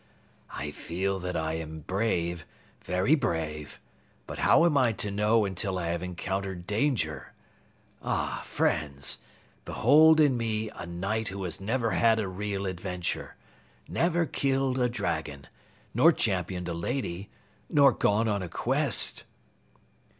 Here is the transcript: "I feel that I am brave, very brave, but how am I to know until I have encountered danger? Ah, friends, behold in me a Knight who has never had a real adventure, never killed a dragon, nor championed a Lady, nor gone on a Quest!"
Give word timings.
"I 0.49 0.71
feel 0.71 1.19
that 1.19 1.37
I 1.37 1.53
am 1.57 1.81
brave, 1.81 2.43
very 2.83 3.13
brave, 3.13 3.79
but 4.25 4.39
how 4.39 4.65
am 4.65 4.75
I 4.75 4.93
to 4.93 5.11
know 5.11 5.45
until 5.45 5.77
I 5.77 5.89
have 5.89 6.01
encountered 6.01 6.65
danger? 6.65 7.33
Ah, 8.01 8.41
friends, 8.43 9.19
behold 9.63 10.19
in 10.19 10.35
me 10.37 10.71
a 10.71 10.87
Knight 10.87 11.27
who 11.27 11.43
has 11.43 11.61
never 11.61 11.91
had 11.91 12.19
a 12.19 12.27
real 12.27 12.65
adventure, 12.65 13.35
never 13.87 14.25
killed 14.25 14.79
a 14.79 14.89
dragon, 14.89 15.45
nor 15.93 16.11
championed 16.11 16.67
a 16.67 16.73
Lady, 16.73 17.29
nor 17.69 17.91
gone 17.91 18.27
on 18.27 18.41
a 18.41 18.49
Quest!" 18.49 19.23